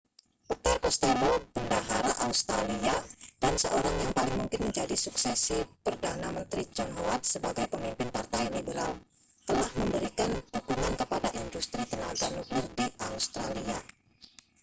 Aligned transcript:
peter 0.49 0.77
costello 0.83 1.31
bendahara 1.55 2.13
australia 2.27 2.95
dan 3.41 3.53
seorang 3.63 3.95
yang 4.01 4.13
paling 4.17 4.35
mungkin 4.41 4.61
menjadi 4.67 4.95
suksesi 5.05 5.57
perdana 5.85 6.27
menteri 6.37 6.63
john 6.75 6.89
howard 6.97 7.21
sebagai 7.33 7.65
pemimpin 7.73 8.09
partai 8.17 8.43
liberal 8.55 8.93
telah 9.47 9.67
memberikan 9.79 10.29
dukungan 10.55 10.93
kepada 11.01 11.29
industri 11.43 11.81
tenaga 11.91 12.25
nuklir 12.35 12.65
di 12.77 12.85
australia 13.13 13.77